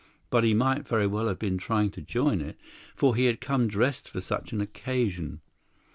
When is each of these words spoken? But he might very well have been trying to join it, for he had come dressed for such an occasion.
But 0.31 0.43
he 0.43 0.55
might 0.55 0.87
very 0.87 1.05
well 1.05 1.27
have 1.27 1.37
been 1.37 1.59
trying 1.59 1.91
to 1.91 2.01
join 2.01 2.41
it, 2.41 2.59
for 2.95 3.15
he 3.15 3.25
had 3.25 3.39
come 3.39 3.67
dressed 3.67 4.09
for 4.09 4.19
such 4.19 4.51
an 4.51 4.59
occasion. 4.59 5.41